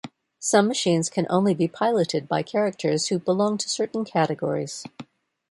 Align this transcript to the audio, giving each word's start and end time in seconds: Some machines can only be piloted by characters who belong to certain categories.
Some 0.39 0.67
machines 0.67 1.11
can 1.11 1.27
only 1.29 1.53
be 1.53 1.67
piloted 1.67 2.27
by 2.27 2.41
characters 2.41 3.09
who 3.09 3.19
belong 3.19 3.59
to 3.59 3.69
certain 3.69 4.03
categories. 4.03 4.83